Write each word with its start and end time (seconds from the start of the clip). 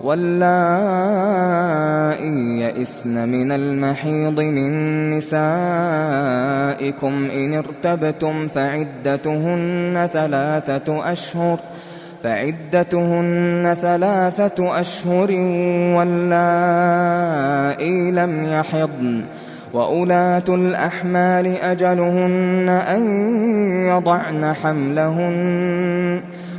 واللائي 0.00 1.90
يئسن 2.60 3.28
من 3.28 3.52
المحيض 3.52 4.40
من 4.40 5.10
نسائكم 5.10 5.50
إن 7.30 7.54
ارتبتم 7.54 8.48
فعدتهن 8.48 10.08
ثلاثة 10.12 11.12
أشهر 11.12 11.58
فعدتهن 12.22 13.76
ثلاثة 13.82 14.80
أشهر 14.80 15.30
واللائي 15.96 17.30
لم 18.10 18.44
يحضن 18.44 19.24
وأولاة 19.72 20.44
الأحمال 20.48 21.46
أجلهن 21.46 22.68
أن 22.68 23.06
يضعن 23.86 24.54
حملهن 24.54 26.20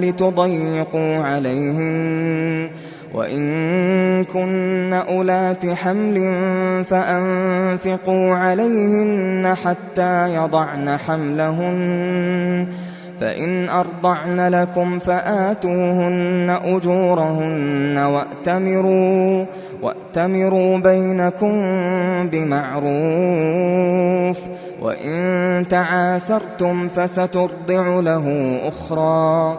لتضيقوا 0.00 1.16
عليهن. 1.16 2.68
وإن 3.14 4.24
كن 4.24 4.92
أولات 4.92 5.66
حمل 5.66 6.34
فأنفقوا 6.84 8.34
عليهن 8.34 9.54
حتى 9.64 10.34
يضعن 10.34 10.98
حملهن. 11.06 12.66
فإن 13.20 13.68
أرضعن 13.68 14.48
لكم 14.48 14.98
فآتوهن 14.98 16.58
أجورهن 16.64 17.98
وأتمروا 17.98 19.44
وأتمروا 19.82 20.78
بينكم 20.78 21.52
بمعروف. 22.28 24.38
وإن 24.82 25.64
تعاسرتم 25.70 26.88
فسترضع 26.88 28.00
له 28.00 28.56
أخرى. 28.64 29.58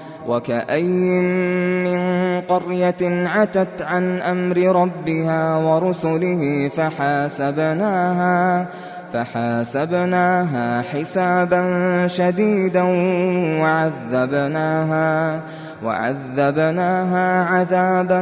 وكأي 0.27 1.19
من 1.83 2.01
قرية 2.41 3.27
عتت 3.27 3.81
عن 3.81 4.21
أمر 4.21 4.57
ربها 4.57 5.55
ورسله 5.57 6.71
فحاسبناها 6.77 8.65
فحاسبناها 9.13 10.81
حسابا 10.81 11.63
شديدا 12.07 12.83
وعذبناها 13.61 15.39
وعذبناها 15.83 17.43
عذابا 17.45 18.21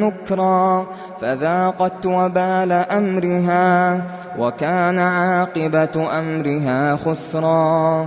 نكرا 0.00 0.86
فذاقت 1.20 2.06
وبال 2.06 2.72
أمرها 2.72 4.00
وكان 4.38 4.98
عاقبة 4.98 6.18
أمرها 6.18 6.96
خسرا 6.96 8.06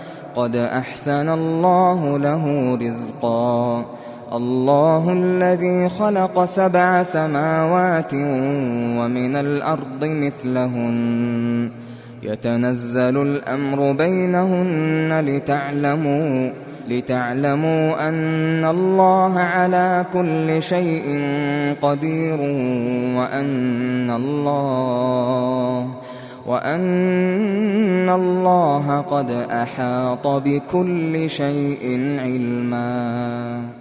قد 0.35 0.55
أحسن 0.55 1.29
الله 1.29 2.17
له 2.17 2.75
رزقا. 2.81 3.85
الله 4.33 5.13
الذي 5.13 5.89
خلق 5.89 6.45
سبع 6.45 7.03
سماوات 7.03 8.13
ومن 8.99 9.35
الأرض 9.35 10.01
مثلهن. 10.01 11.71
يتنزل 12.23 13.21
الأمر 13.21 13.91
بينهن 13.91 15.25
لتعلموا 15.25 16.49
لتعلموا 16.87 18.09
أن 18.09 18.65
الله 18.65 19.39
على 19.39 20.05
كل 20.13 20.63
شيء 20.63 21.21
قدير 21.81 22.39
وأن 23.17 24.09
الله 24.09 25.87
وأن 26.45 28.09
الله 28.09 29.01
قد 29.01 29.31
أحاط 29.31 30.27
بكل 30.27 31.29
شيء 31.29 32.17
علما 32.19 33.80